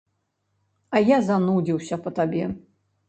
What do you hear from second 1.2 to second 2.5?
занудзіўся па табе.